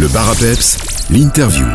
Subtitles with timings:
[0.00, 0.78] Le bar à peps,
[1.10, 1.66] l'interview.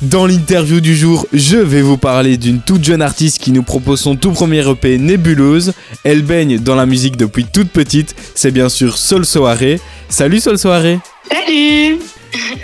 [0.00, 4.00] Dans l'interview du jour, je vais vous parler d'une toute jeune artiste qui nous propose
[4.00, 5.74] son tout premier EP Nébuleuse.
[6.04, 9.78] Elle baigne dans la musique depuis toute petite, c'est bien sûr Sol Soirée.
[10.08, 11.00] Salut Sol Soirée
[11.30, 11.98] Salut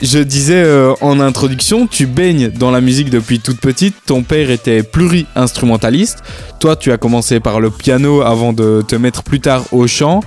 [0.02, 4.50] Je disais euh, en introduction, tu baignes dans la musique depuis toute petite, ton père
[4.50, 6.18] était pluri-instrumentaliste,
[6.60, 10.20] toi tu as commencé par le piano avant de te mettre plus tard au chant,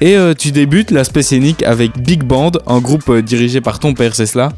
[0.00, 3.94] et euh, tu débutes l'aspect scénique avec Big Band, un groupe euh, dirigé par ton
[3.94, 4.50] père, c'est cela?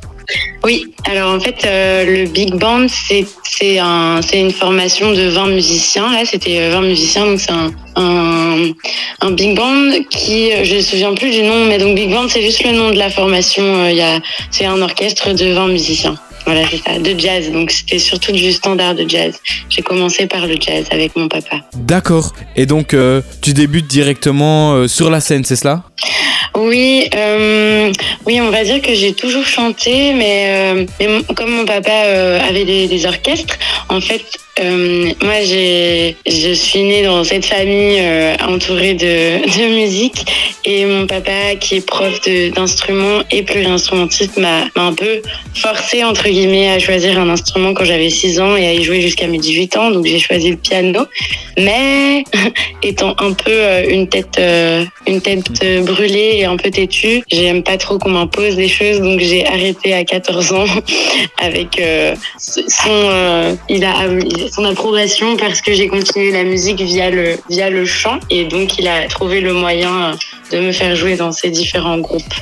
[0.64, 6.10] Oui, alors en fait, le Big Band, c'est un, une formation de 20 musiciens.
[6.10, 7.70] Là, c'était euh, 20 musiciens, donc c'est un,
[9.20, 12.28] un Big Band qui, euh, je me souviens plus du nom, mais donc Big Band,
[12.28, 13.62] c'est juste le nom de la formation.
[13.62, 16.16] Euh, Il c'est un orchestre de 20 musiciens.
[16.46, 17.50] Voilà, c'est ça, de jazz.
[17.50, 19.40] Donc c'était surtout du standard de jazz.
[19.68, 21.56] J'ai commencé par le jazz avec mon papa.
[21.74, 25.84] D'accord, et donc euh, tu débutes directement euh, sur la scène, c'est cela?
[26.56, 27.92] Oui, euh,
[28.26, 30.86] oui, on va dire que j'ai toujours chanté, mais,
[31.34, 33.58] comme mon papa avait des, des orchestres,
[33.88, 34.22] en fait,
[34.60, 40.24] euh, moi, j'ai, je suis née dans cette famille euh, entourée de, de musique,
[40.64, 45.20] et mon papa, qui est prof de, d'instruments et pluri-instrumentiste, m'a, un peu
[45.54, 49.00] forcé entre guillemets à choisir un instrument quand j'avais 6 ans et à y jouer
[49.00, 51.06] jusqu'à mes 18 ans, donc j'ai choisi le piano.
[51.58, 52.24] Mais
[52.82, 57.22] étant un peu euh, une tête euh, une tête euh, brûlée et un peu têtue,
[57.30, 59.00] j'aime pas trop qu'on m'impose des choses.
[59.00, 60.64] Donc j'ai arrêté à 14 ans
[61.38, 61.82] avec
[62.38, 63.94] son il a
[64.50, 68.18] son approbation parce que j'ai continué la musique via le via le chant.
[68.30, 70.16] Et donc il a trouvé le moyen
[70.50, 72.34] de me faire jouer dans ces différents groupes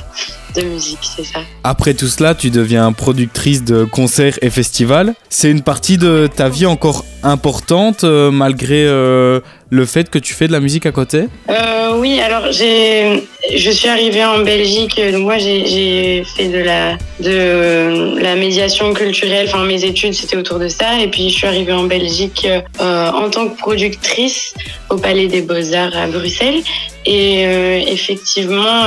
[0.55, 1.39] de musique, c'est ça.
[1.63, 5.13] Après tout cela, tu deviens productrice de concerts et festivals.
[5.29, 10.33] C'est une partie de ta vie encore importante euh, malgré euh, le fait que tu
[10.33, 11.25] fais de la musique à côté?
[11.49, 15.01] Euh, oui, alors je suis arrivée en Belgique.
[15.11, 19.47] Donc moi, j'ai, fait de la, de la médiation culturelle.
[19.47, 20.99] Enfin, mes études c'était autour de ça.
[20.99, 22.47] Et puis je suis arrivée en Belgique
[22.79, 24.53] en tant que productrice
[24.89, 26.61] au Palais des Beaux Arts à Bruxelles.
[27.05, 27.43] Et
[27.87, 28.85] effectivement,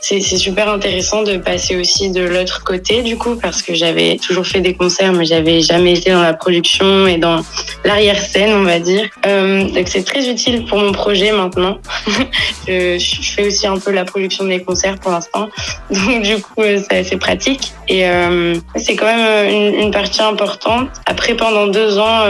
[0.00, 4.46] c'est super intéressant de passer aussi de l'autre côté du coup parce que j'avais toujours
[4.46, 7.42] fait des concerts, mais j'avais jamais été dans la production et dans
[7.84, 9.08] l'arrière-scène, on va dire.
[9.26, 11.78] Euh, donc c'est très utile pour mon projet maintenant.
[12.68, 15.48] je, fais aussi un peu la production des concerts pour l'instant,
[15.90, 17.72] donc du coup euh, c'est assez pratique.
[17.88, 20.88] Et euh, c'est quand même une, partie importante.
[21.06, 22.24] Après pendant deux ans,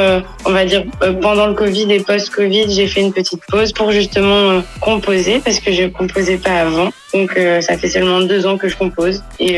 [0.45, 0.85] on va dire
[1.21, 5.73] pendant le Covid et post-Covid, j'ai fait une petite pause pour justement composer parce que
[5.73, 6.91] je composais pas avant.
[7.15, 9.23] Donc ça fait seulement deux ans que je compose.
[9.39, 9.55] Et,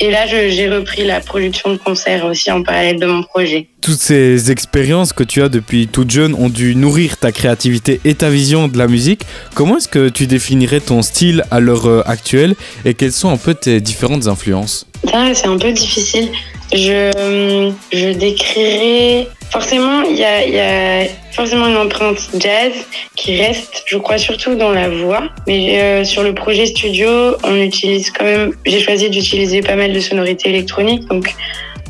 [0.00, 3.68] et là j'ai repris la production de concerts aussi en parallèle de mon projet.
[3.82, 8.14] Toutes ces expériences que tu as depuis toute jeune ont dû nourrir ta créativité et
[8.14, 9.22] ta vision de la musique.
[9.54, 12.54] Comment est-ce que tu définirais ton style à l'heure euh, actuelle
[12.84, 14.86] et quelles sont un peu tes différentes influences?
[15.04, 16.30] C'est un peu difficile.
[16.72, 19.28] Je, décrirais.
[19.50, 22.72] Forcément, il y a, il y a forcément une empreinte jazz
[23.16, 25.22] qui reste, je crois, surtout dans la voix.
[25.46, 27.08] Mais euh, sur le projet studio,
[27.44, 28.52] on utilise quand même.
[28.66, 31.06] J'ai choisi d'utiliser pas mal de sonorités électroniques.
[31.08, 31.34] Donc,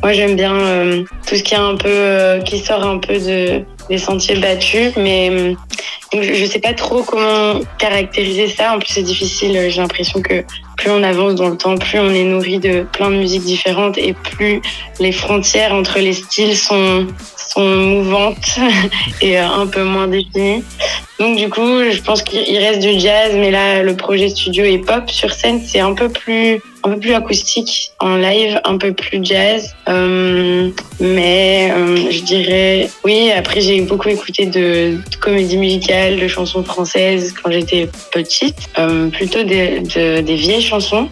[0.02, 1.88] moi, j'aime bien euh, tout ce qui est un peu.
[1.88, 4.92] euh, qui sort un peu de, des sentiers battus.
[4.96, 5.30] Mais.
[5.30, 5.54] euh,
[6.12, 8.74] je sais pas trop comment caractériser ça.
[8.74, 9.66] En plus, c'est difficile.
[9.68, 10.42] J'ai l'impression que
[10.78, 13.98] plus on avance dans le temps, plus on est nourri de plein de musiques différentes
[13.98, 14.62] et plus
[15.00, 17.06] les frontières entre les styles sont,
[17.36, 18.58] sont mouvantes
[19.20, 20.64] et euh, un peu moins définies.
[21.18, 24.64] Donc du coup, je pense qu'il il reste du jazz, mais là, le projet studio
[24.64, 28.78] et pop sur scène, c'est un peu plus un peu plus acoustique en live, un
[28.78, 29.74] peu plus jazz.
[29.88, 30.68] Euh,
[31.00, 33.30] mais euh, je dirais oui.
[33.36, 39.08] Après, j'ai beaucoup écouté de, de comédies musicales, de chansons françaises quand j'étais petite, euh,
[39.08, 41.08] plutôt des, de- des vieilles chansons.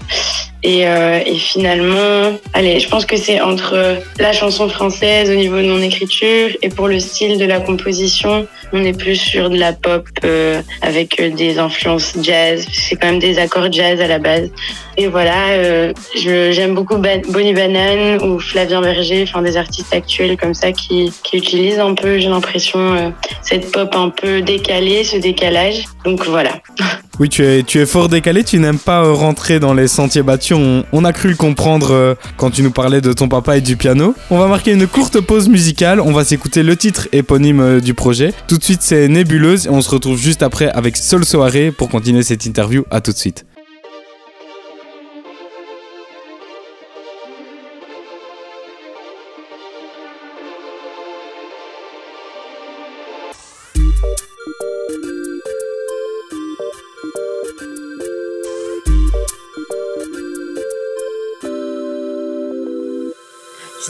[0.63, 5.59] Et, euh, et finalement, allez, je pense que c'est entre la chanson française au niveau
[5.59, 9.57] de mon écriture et pour le style de la composition, on est plus sur de
[9.59, 12.67] la pop euh, avec des influences jazz.
[12.73, 14.51] C'est quand même des accords jazz à la base.
[14.99, 20.37] Et voilà, euh, j'aime beaucoup Ba- Bonnie Banane ou Flavien Berger, enfin des artistes actuels
[20.39, 23.11] comme ça qui, qui utilisent un peu, j'ai l'impression, euh,
[23.43, 25.85] cette pop un peu décalée, ce décalage.
[26.05, 26.53] Donc voilà.
[27.19, 30.23] Oui, tu es, tu es fort décalé, tu n'aimes pas euh, rentrer dans les sentiers
[30.23, 30.55] battus.
[30.55, 33.63] On, on a cru le comprendre euh, quand tu nous parlais de ton papa et
[33.63, 34.15] du piano.
[34.31, 35.99] On va marquer une courte pause musicale.
[36.03, 38.35] On va s'écouter le titre éponyme euh, du projet.
[38.49, 41.89] Tout de suite, c'est Nébuleuse et on se retrouve juste après avec Sol Soirée pour
[41.89, 42.85] continuer cette interview.
[42.91, 43.47] À tout de suite.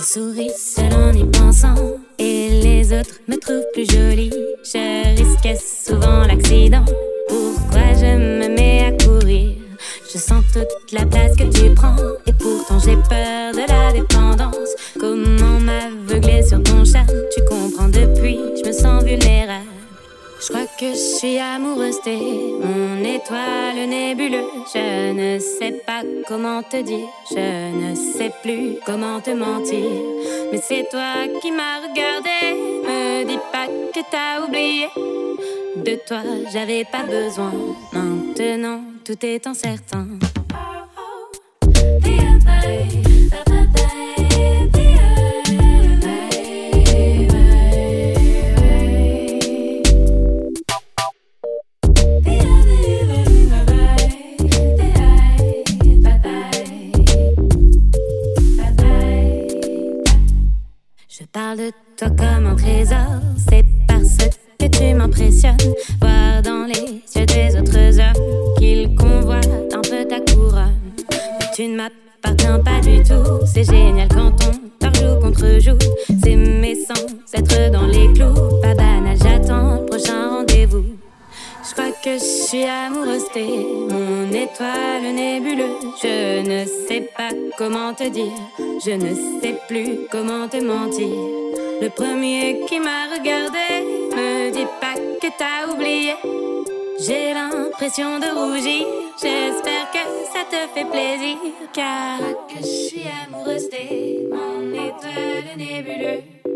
[0.06, 1.74] Souris seul en y pensant
[2.18, 4.30] et les autres me trouvent plus jolie.
[4.62, 6.84] Je risquais souvent l'accident.
[7.28, 9.56] Pourquoi je me mets à courir?
[10.12, 14.70] Je sens toute la place que tu prends et pourtant j'ai peur de la dépendance.
[15.00, 17.06] Comment m'aveugler sur ton chat?
[17.34, 19.64] Tu comprends depuis, je me sens vulnérable.
[20.40, 21.55] Je crois que je suis amoureuse,
[22.04, 24.44] mon étoile nébuleuse.
[24.72, 29.90] Je ne sais pas comment te dire, je ne sais plus comment te mentir.
[30.52, 32.38] Mais c'est toi qui m'as regardé,
[32.84, 34.88] me dis pas que t'as oublié.
[35.76, 36.22] De toi,
[36.52, 37.52] j'avais pas besoin.
[37.92, 40.06] Maintenant, tout est incertain.
[61.36, 63.20] Parle de toi comme un trésor.
[63.36, 64.16] C'est parce
[64.58, 65.56] que tu m'impressionnes.
[66.00, 70.72] Voir dans les yeux des autres hommes qu'ils convoitent un peu ta couronne.
[71.54, 73.44] Tu ne m'appartiens pas du tout.
[73.44, 75.78] C'est génial quand on par joue contre joue.
[76.24, 77.04] C'est mes sens,
[77.34, 78.60] être dans les clous.
[78.62, 80.95] Pas banal, j'attends le prochain rendez-vous.
[81.68, 85.82] Je crois que je suis amoureuse, t'es mon étoile nébuleuse.
[86.00, 88.32] Je ne sais pas comment te dire,
[88.84, 91.08] je ne sais plus comment te mentir.
[91.82, 93.66] Le premier qui m'a regardé
[94.14, 96.14] me dit pas que t'as oublié.
[97.00, 98.86] J'ai l'impression de rougir,
[99.20, 101.36] j'espère que ça te fait plaisir.
[101.72, 106.55] Car que je suis amoureuse, t'es mon étoile nébuleuse.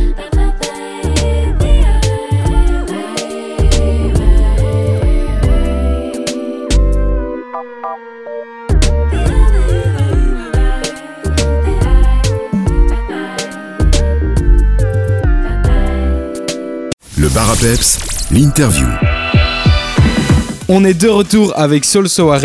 [18.31, 18.87] l'interview.
[20.67, 22.41] On est de retour avec Sol Soare.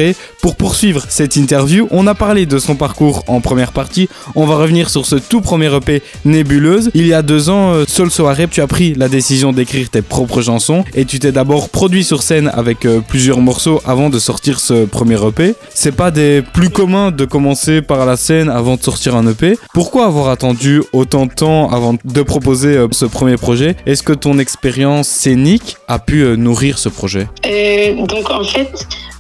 [0.47, 4.09] Pour poursuivre cette interview, on a parlé de son parcours en première partie.
[4.37, 6.93] On va revenir sur ce tout premier EP Nébuleuse.
[6.95, 10.03] Il y a deux ans, euh, Sol Soare, tu as pris la décision d'écrire tes
[10.03, 14.21] propres chansons et tu t'es d'abord produit sur scène avec euh, plusieurs morceaux avant de
[14.21, 15.57] sortir ce premier EP.
[15.75, 19.59] C'est pas des plus communs de commencer par la scène avant de sortir un EP.
[19.75, 23.75] Pourquoi avoir attendu autant de temps avant de proposer euh, ce premier projet?
[23.85, 27.27] Est-ce que ton expérience scénique a pu nourrir ce projet?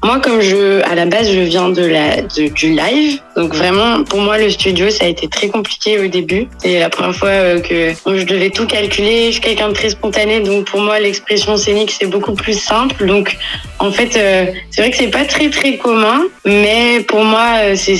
[0.04, 4.20] Moi comme je, à la base, je viens de la, du live, donc vraiment pour
[4.20, 6.48] moi le studio ça a été très compliqué au début.
[6.58, 9.26] C'est la première fois euh, que je devais tout calculer.
[9.26, 13.06] Je suis quelqu'un de très spontané, donc pour moi l'expression scénique c'est beaucoup plus simple.
[13.06, 13.36] Donc
[13.78, 17.74] en fait, euh, c'est vrai que c'est pas très très commun, mais pour moi euh,
[17.76, 17.96] c'est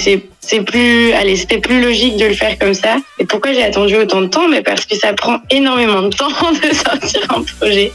[0.46, 2.98] c'est plus, allez, c'était plus logique de le faire comme ça.
[3.18, 4.46] Et pourquoi j'ai attendu autant de temps?
[4.48, 7.92] Mais parce que ça prend énormément de temps de sortir un projet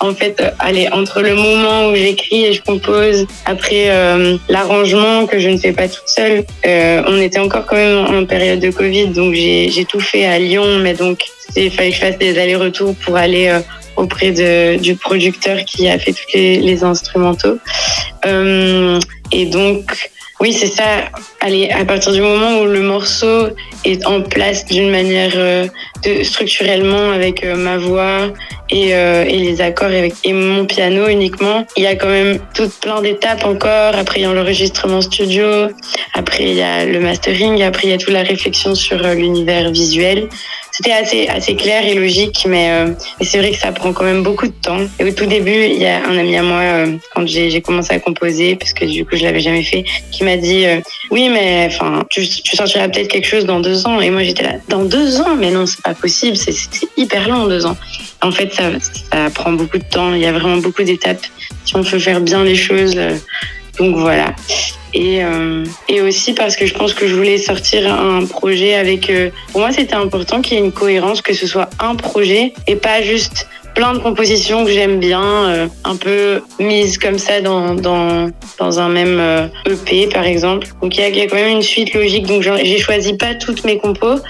[0.00, 5.26] en fait, euh, allez, entre le moment où j'écris et je compose, après euh, l'arrangement
[5.26, 8.60] que je ne fais pas toute seule, euh, on était encore quand même en période
[8.60, 11.24] de Covid, donc j'ai tout fait à Lyon, mais donc
[11.56, 13.56] il fallait que je fasse des allers-retours pour aller
[13.96, 17.58] auprès de, du producteur qui a fait tous les, les instrumentaux.
[18.24, 21.10] et donc, oui, c'est ça.
[21.40, 23.48] Allez, à partir du moment où le morceau
[23.84, 25.30] est en place d'une manière
[26.02, 28.32] de, structurellement avec ma voix,
[28.70, 31.66] et, euh, et les accords et mon piano uniquement.
[31.76, 33.94] Il y a quand même tout plein d'étapes encore.
[33.94, 35.68] Après, il y a l'enregistrement studio.
[36.14, 37.62] Après, il y a le mastering.
[37.62, 40.28] Après, il y a toute la réflexion sur euh, l'univers visuel.
[40.72, 42.90] C'était assez, assez clair et logique, mais, euh,
[43.20, 44.80] c'est vrai que ça prend quand même beaucoup de temps.
[44.98, 46.62] Et au tout début, il y a un ami à moi,
[47.14, 50.36] quand j'ai commencé à composer, parce que du coup, je l'avais jamais fait, qui m'a
[50.36, 50.64] dit
[51.12, 54.00] Oui, mais enfin, tu, tu sortiras peut-être quelque chose dans deux ans.
[54.00, 55.36] Et moi, j'étais là Dans deux ans?
[55.38, 56.36] Mais non, c'est pas possible.
[56.36, 56.56] C'est
[56.96, 57.76] hyper long, deux ans.
[58.24, 58.70] En fait, ça,
[59.12, 60.14] ça prend beaucoup de temps.
[60.14, 61.26] Il y a vraiment beaucoup d'étapes
[61.64, 62.94] si on veut faire bien les choses.
[62.96, 63.16] Euh,
[63.78, 64.34] donc voilà.
[64.92, 69.10] Et, euh, et aussi parce que je pense que je voulais sortir un projet avec...
[69.10, 72.52] Euh, pour moi, c'était important qu'il y ait une cohérence, que ce soit un projet
[72.68, 77.40] et pas juste plein de compositions que j'aime bien, euh, un peu mises comme ça
[77.40, 80.68] dans, dans, dans un même EP par exemple.
[80.80, 82.26] Donc il y, a, quand même une suite logique.
[82.26, 84.20] Donc j'ai choisi pas toutes mes compos.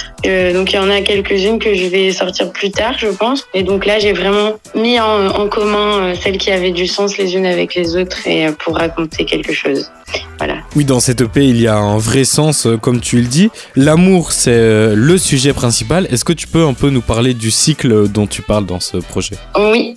[0.52, 3.46] Donc il y en a quelques-unes que je vais sortir plus tard, je pense.
[3.54, 7.34] Et donc là j'ai vraiment mis en, en commun celles qui avaient du sens les
[7.34, 9.90] unes avec les autres et pour raconter quelque chose.
[10.38, 10.56] Voilà.
[10.76, 13.50] Oui, dans cette EP, il y a un vrai sens, comme tu le dis.
[13.76, 16.06] L'amour, c'est le sujet principal.
[16.10, 18.98] Est-ce que tu peux un peu nous parler du cycle dont tu parles dans ce
[18.98, 19.36] projet?
[19.56, 19.94] Oui.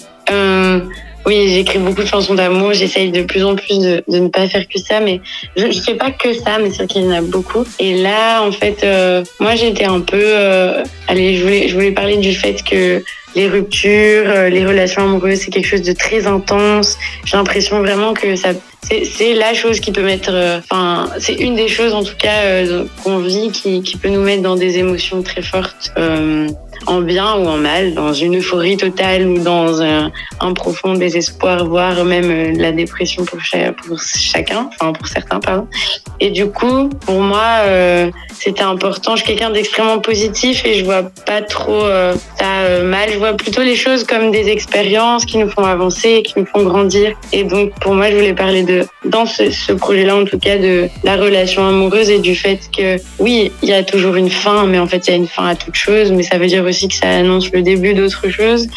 [1.28, 2.74] Euh, oui, j'écris beaucoup de chansons d'amour.
[2.74, 5.22] J'essaye de plus en plus de, ne pas faire que ça, mais
[5.56, 7.66] je, ne fais pas que ça, mais c'est vrai qu'il y en a beaucoup.
[7.80, 10.20] Et là, en fait, euh, moi, j'étais un peu.
[10.20, 13.04] Euh, allez, je voulais, je voulais parler du fait que
[13.36, 16.98] les ruptures, les relations amoureuses, c'est quelque chose de très intense.
[17.26, 18.50] J'ai l'impression vraiment que ça,
[18.90, 20.32] c'est la chose qui peut mettre,
[20.64, 22.64] enfin, c'est une des choses en tout cas
[23.04, 25.92] qu'on vit qui, qui, peut nous mettre dans des émotions très fortes.
[26.00, 26.48] Euh,
[26.86, 30.12] en bien ou en mal, dans une euphorie totale ou dans un,
[30.56, 35.68] profond désespoir, voire même euh, la dépression pour, chacun, enfin pour certains, pardon.
[36.20, 39.16] Et du coup, pour moi, euh, c'était important.
[39.16, 43.10] Je suis quelqu'un d'extrêmement positif et je vois pas trop euh, ça mal.
[43.12, 46.64] Je vois plutôt les choses comme des expériences qui nous font avancer, qui nous font
[46.64, 47.16] grandir.
[47.34, 50.58] Et donc, pour moi, je voulais parler de, dans ce, ce projet-là, en tout cas,
[50.58, 54.66] de la relation amoureuse et du fait que, oui, il y a toujours une fin,
[54.66, 56.12] mais en fait, il y a une fin à toute chose.
[56.12, 58.68] Mais ça veut dire aussi que ça annonce le début d'autre chose.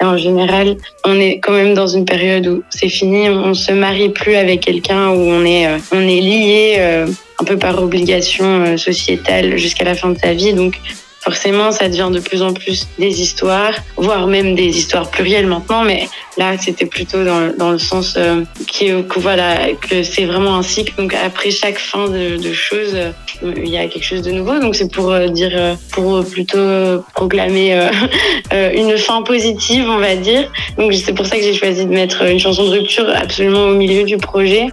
[0.00, 3.72] Et en général, on est quand même dans une période où c'est fini, on se
[3.72, 7.06] marie plus avec quelqu'un, où on est, euh, lié euh,
[7.38, 10.54] un peu par obligation euh, sociétale jusqu'à la fin de sa vie.
[10.54, 10.80] Donc
[11.20, 15.82] forcément, ça devient de plus en plus des histoires, voire même des histoires plurielles maintenant,
[15.84, 16.08] mais
[16.38, 20.94] là, c'était plutôt dans, dans, le sens euh, que, voilà, que c'est vraiment un cycle.
[20.96, 23.12] Donc après chaque fin de, de choses, euh,
[23.42, 24.58] il y a quelque chose de nouveau.
[24.58, 27.88] Donc c'est pour euh, dire, euh, pour plutôt proclamer
[28.52, 30.50] une fin positive, on va dire.
[30.78, 33.74] Donc c'est pour ça que j'ai choisi de mettre une chanson de rupture absolument au
[33.74, 34.68] milieu du projet.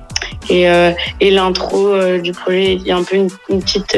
[0.50, 0.66] Et,
[1.20, 3.98] et l'intro du projet, il y a un peu une petite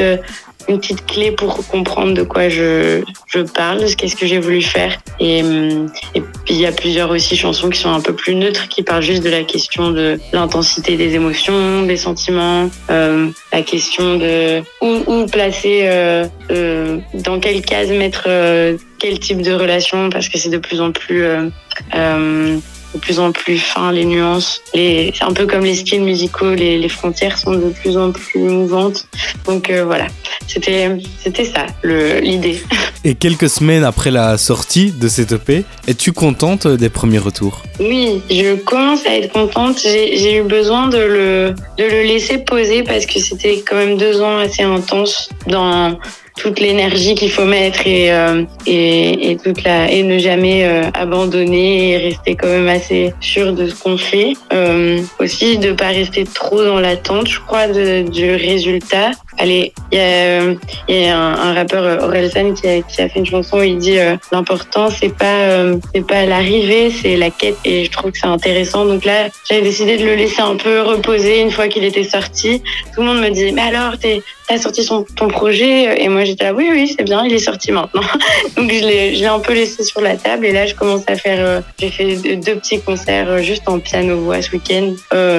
[0.68, 4.98] une petite clé pour comprendre de quoi je, je parle, qu'est-ce que j'ai voulu faire.
[5.18, 8.34] Et, hum, et puis il y a plusieurs aussi chansons qui sont un peu plus
[8.34, 13.62] neutres, qui parlent juste de la question de l'intensité des émotions, des sentiments, euh, la
[13.62, 19.52] question de où, où placer, euh, euh, dans quelle case mettre euh, quel type de
[19.52, 21.48] relation, parce que c'est de plus en plus euh,
[21.94, 22.58] euh,
[22.94, 24.62] de plus en plus fin, les nuances.
[24.74, 28.12] Les, c'est un peu comme les styles musicaux, les, les frontières sont de plus en
[28.12, 29.06] plus mouvantes.
[29.46, 30.06] Donc euh, voilà,
[30.46, 30.90] c'était,
[31.22, 32.62] c'était ça, le, l'idée.
[33.04, 37.62] Et quelques semaines après la sortie de cette EP, es-tu contente des premiers retours?
[37.78, 39.80] Oui, je commence à être contente.
[39.82, 43.96] J'ai, j'ai eu besoin de le, de le laisser poser parce que c'était quand même
[43.96, 45.98] deux ans assez intenses dans
[46.36, 50.90] toute l'énergie qu'il faut mettre et, euh, et, et, toute la, et ne jamais euh,
[50.94, 54.34] abandonner et rester quand même assez sûr de ce qu'on fait.
[54.52, 59.10] Euh, aussi, de pas rester trop dans l'attente, je crois, du résultat.
[59.38, 60.42] Allez, il y a,
[60.88, 63.98] y a un, rappeur Orelsan qui a, qui a fait une chanson où il dit
[63.98, 68.18] euh, l'important c'est pas euh, c'est pas l'arrivée, c'est la quête et je trouve que
[68.18, 68.84] c'est intéressant.
[68.84, 72.62] Donc là, j'avais décidé de le laisser un peu reposer une fois qu'il était sorti.
[72.94, 76.02] Tout le monde me dit mais alors t'es t'as sorti son, ton projet?
[76.02, 78.02] Et moi j'étais là oui oui c'est bien il est sorti maintenant.
[78.56, 81.04] Donc je l'ai je l'ai un peu laissé sur la table et là je commence
[81.06, 84.94] à faire euh, j'ai fait deux petits concerts juste en piano voix ce week-end.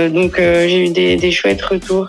[0.10, 2.08] donc j'ai eu des, des chouettes retours.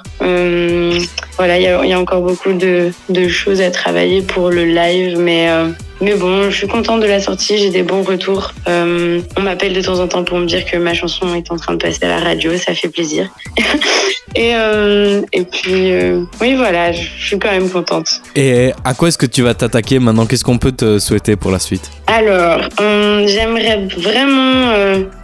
[1.37, 5.51] Voilà il y a encore beaucoup de, de, choses à travailler pour le live, mais,
[5.51, 5.69] euh,
[6.03, 8.53] mais bon, je suis contente de la sortie, j'ai des bons retours.
[8.69, 11.57] Euh, on m'appelle de temps en temps pour me dire que ma chanson est en
[11.57, 13.31] train de passer à la radio, ça fait plaisir.
[14.35, 18.21] et, euh, et puis, euh, oui, voilà, je suis quand même contente.
[18.35, 20.27] Et à quoi est-ce que tu vas t'attaquer maintenant?
[20.27, 21.89] Qu'est-ce qu'on peut te souhaiter pour la suite?
[22.09, 24.75] Alors, j'aimerais vraiment,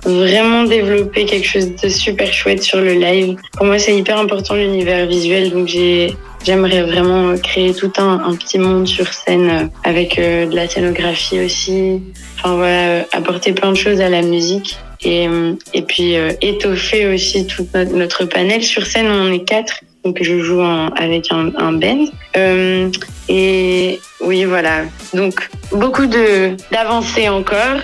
[0.04, 3.36] vraiment développer quelque chose de super chouette sur le live.
[3.56, 8.58] Pour moi, c'est hyper important l'univers visuel, donc j'ai J'aimerais vraiment créer tout un, petit
[8.58, 12.00] monde sur scène avec euh, de la scénographie aussi.
[12.38, 15.28] Enfin voilà, apporter plein de choses à la musique et,
[15.74, 18.62] et puis euh, étoffer aussi tout notre, panel.
[18.62, 20.62] Sur scène, on est quatre, donc je joue
[20.96, 22.06] avec un, un band.
[22.36, 22.88] Euh,
[23.28, 24.84] et oui, voilà.
[25.12, 27.80] Donc beaucoup d'avancées encore.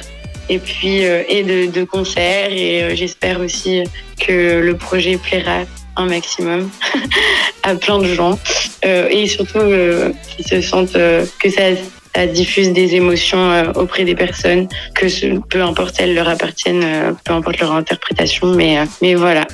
[0.51, 3.83] Et puis et de concerts et j'espère aussi
[4.21, 5.65] que le projet plaira
[5.97, 6.71] un maximum
[7.63, 8.39] à plein de gens.
[8.85, 11.63] Euh, et surtout euh, qu'ils se sentent euh, que ça,
[12.15, 17.33] ça, diffuse des émotions auprès des personnes, que ce, peu importe elles leur appartiennent, peu
[17.33, 19.47] importe leur interprétation, mais mais voilà,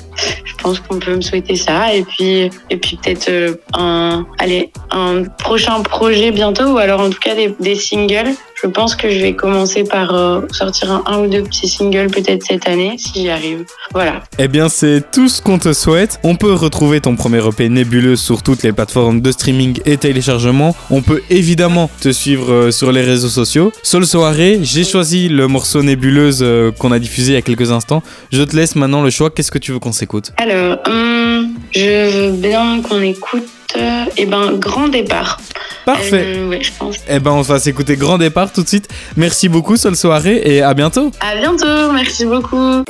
[0.45, 1.93] je pense qu'on peut me souhaiter ça.
[1.95, 7.19] Et puis et puis peut-être un allez un prochain projet bientôt ou alors en tout
[7.19, 8.35] cas des, des singles.
[8.61, 12.11] Je pense que je vais commencer par euh, sortir un, un ou deux petits singles
[12.11, 13.65] peut-être cette année, si j'y arrive.
[13.93, 14.21] Voilà.
[14.37, 16.19] Eh bien, c'est tout ce qu'on te souhaite.
[16.23, 20.75] On peut retrouver ton premier EP Nébuleuse sur toutes les plateformes de streaming et téléchargement.
[20.89, 23.71] On peut évidemment te suivre euh, sur les réseaux sociaux.
[23.83, 27.71] Sol Soirée, j'ai choisi le morceau Nébuleuse euh, qu'on a diffusé il y a quelques
[27.71, 28.03] instants.
[28.31, 29.31] Je te laisse maintenant le choix.
[29.31, 30.33] Qu'est-ce que tu veux qu'on s'écoute?
[30.37, 33.47] Alors, hum, je veux bien qu'on écoute
[34.17, 35.39] eh ben, Grand Départ.
[35.85, 36.35] Parfait.
[36.37, 36.97] Euh, ouais, je pense.
[37.07, 38.87] Eh ben, on va s'écouter Grand Départ tout de suite.
[39.17, 41.11] Merci beaucoup, Sol Soirée, et à bientôt.
[41.19, 42.83] À bientôt, merci beaucoup.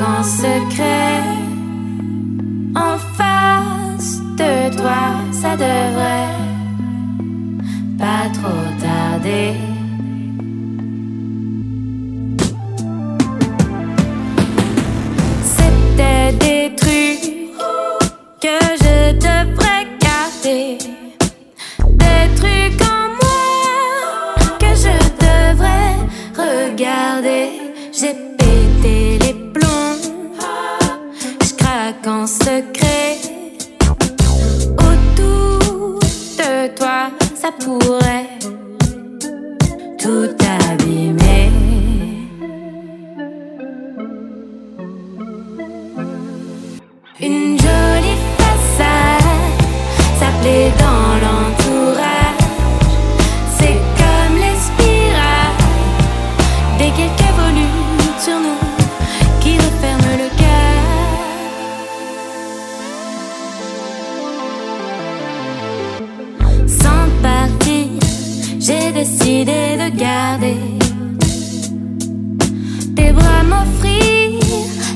[0.00, 1.22] En secret.
[2.74, 6.34] En face de toi, ça devrait
[7.98, 9.73] pas trop tarder.
[37.44, 38.38] Ça pourrait
[39.98, 40.30] tout
[40.70, 41.13] abîmer.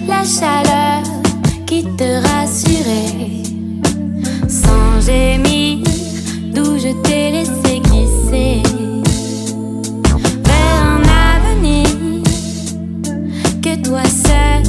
[0.08, 1.02] La chaleur
[1.66, 3.42] qui te rassurait.
[4.48, 5.78] Sans gémir,
[6.54, 8.62] d'où je t'ai laissé glisser
[10.44, 11.02] vers un
[11.36, 12.22] avenir
[13.62, 14.67] que toi seul